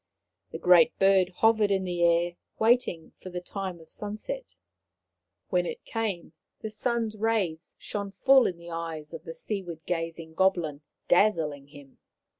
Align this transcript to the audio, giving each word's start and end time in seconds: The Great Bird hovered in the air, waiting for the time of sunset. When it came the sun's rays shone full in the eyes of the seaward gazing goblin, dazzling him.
The 0.49 0.57
Great 0.57 0.97
Bird 0.97 1.29
hovered 1.29 1.69
in 1.69 1.83
the 1.83 2.01
air, 2.03 2.35
waiting 2.57 3.11
for 3.21 3.29
the 3.29 3.39
time 3.39 3.79
of 3.79 3.91
sunset. 3.91 4.55
When 5.49 5.67
it 5.67 5.85
came 5.85 6.33
the 6.61 6.71
sun's 6.71 7.15
rays 7.15 7.75
shone 7.77 8.09
full 8.11 8.47
in 8.47 8.57
the 8.57 8.71
eyes 8.71 9.13
of 9.13 9.25
the 9.25 9.35
seaward 9.35 9.85
gazing 9.85 10.33
goblin, 10.33 10.81
dazzling 11.07 11.67
him. 11.67 11.99